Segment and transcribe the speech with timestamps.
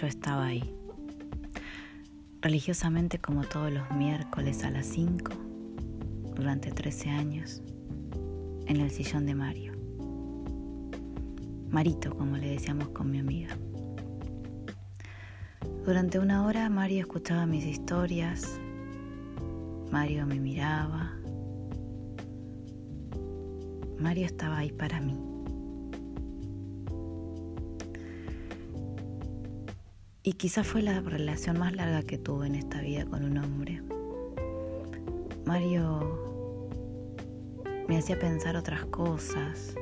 [0.00, 0.74] yo estaba ahí.
[2.40, 5.32] Religiosamente como todos los miércoles a las 5,
[6.36, 7.62] durante 13 años,
[8.66, 9.72] en el sillón de Mario.
[11.70, 13.56] Marito, como le decíamos con mi amiga.
[15.84, 18.60] Durante una hora Mario escuchaba mis historias,
[19.90, 21.12] Mario me miraba,
[23.98, 25.37] Mario estaba ahí para mí.
[30.28, 33.80] Y quizá fue la relación más larga que tuve en esta vida con un hombre.
[35.46, 36.60] Mario
[37.88, 39.74] me hacía pensar otras cosas,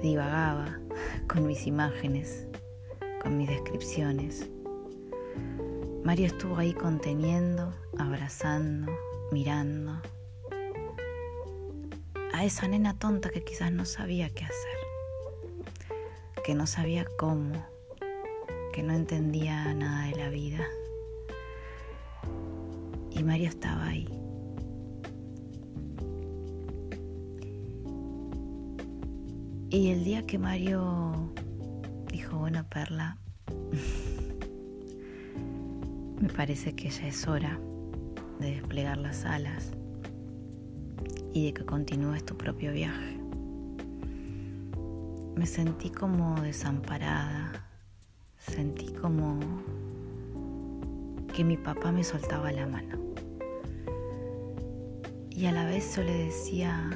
[0.00, 0.78] divagaba
[1.28, 2.46] con mis imágenes,
[3.20, 4.48] con mis descripciones.
[6.04, 8.96] Mario estuvo ahí conteniendo, abrazando,
[9.32, 10.00] mirando
[12.32, 14.78] a esa nena tonta que quizás no sabía qué hacer,
[16.44, 17.73] que no sabía cómo
[18.74, 20.66] que no entendía nada de la vida.
[23.12, 24.08] Y Mario estaba ahí.
[29.70, 31.32] Y el día que Mario
[32.10, 33.16] dijo, bueno, Perla,
[36.20, 37.60] me parece que ya es hora
[38.40, 39.70] de desplegar las alas
[41.32, 43.20] y de que continúes tu propio viaje.
[45.36, 47.64] Me sentí como desamparada,
[48.50, 49.38] sentí como
[51.34, 52.98] que mi papá me soltaba la mano.
[55.30, 56.90] Y a la vez yo le decía,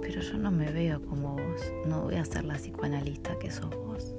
[0.00, 3.70] pero yo no me veo como vos, no voy a ser la psicoanalista que sos
[3.70, 4.14] vos.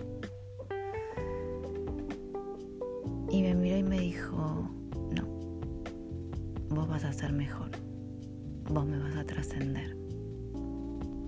[3.30, 4.70] Y me miró y me dijo,
[5.11, 5.25] no,
[6.70, 7.72] vos vas a ser mejor,
[8.70, 9.98] vos me vas a trascender,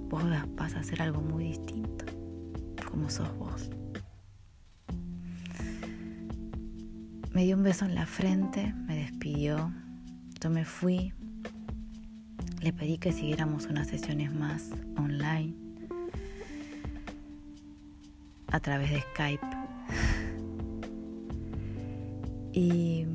[0.09, 0.23] vos
[0.55, 2.05] vas a hacer algo muy distinto,
[2.89, 3.69] como sos vos.
[7.35, 9.73] Me dio un beso en la frente, me despidió,
[10.41, 11.11] yo me fui,
[12.61, 15.53] le pedí que siguiéramos unas sesiones más online
[18.53, 19.45] a través de Skype.
[22.53, 23.05] Y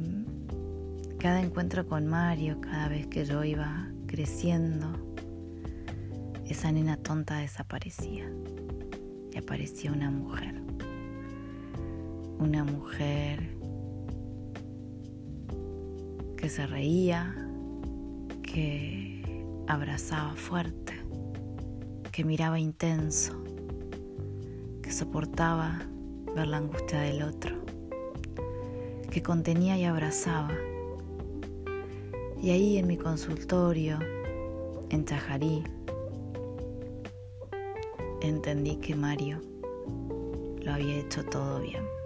[1.18, 4.92] cada encuentro con Mario, cada vez que yo iba creciendo,
[6.46, 8.30] esa nena tonta desaparecía
[9.32, 10.60] y aparecía una mujer.
[12.38, 13.59] Una mujer
[16.40, 17.34] que se reía,
[18.42, 20.94] que abrazaba fuerte,
[22.10, 23.44] que miraba intenso,
[24.82, 25.82] que soportaba
[26.34, 27.56] ver la angustia del otro,
[29.10, 30.54] que contenía y abrazaba.
[32.42, 33.98] Y ahí en mi consultorio,
[34.88, 35.62] en Chajarí,
[38.22, 39.42] entendí que Mario
[40.62, 41.99] lo había hecho todo bien.